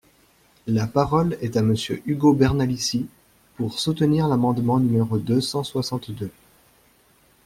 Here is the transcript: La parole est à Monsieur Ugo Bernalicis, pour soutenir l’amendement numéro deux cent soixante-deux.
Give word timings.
La 0.65 0.87
parole 0.87 1.37
est 1.41 1.57
à 1.57 1.61
Monsieur 1.61 2.01
Ugo 2.07 2.33
Bernalicis, 2.33 3.07
pour 3.55 3.77
soutenir 3.77 4.27
l’amendement 4.27 4.79
numéro 4.79 5.19
deux 5.19 5.41
cent 5.41 5.63
soixante-deux. 5.63 6.31